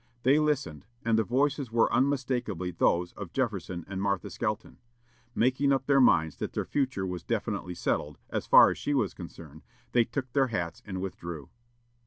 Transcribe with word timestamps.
They 0.23 0.39
listened, 0.39 0.87
and 1.05 1.15
the 1.15 1.23
voices 1.23 1.71
were 1.71 1.93
unmistakably 1.93 2.71
those 2.71 3.13
of 3.13 3.33
Jefferson 3.33 3.85
and 3.87 4.01
Martha 4.01 4.31
Skelton. 4.31 4.79
Making 5.35 5.71
up 5.71 5.85
their 5.85 6.01
minds 6.01 6.37
that 6.37 6.53
"their 6.53 6.65
future 6.65 7.05
was 7.05 7.21
definitely 7.23 7.75
settled," 7.75 8.17
as 8.31 8.47
far 8.47 8.71
as 8.71 8.79
she 8.79 8.95
was 8.95 9.13
concerned, 9.13 9.61
they 9.91 10.03
took 10.05 10.33
their 10.33 10.47
hats 10.47 10.81
and 10.87 11.01
withdrew. 11.03 11.51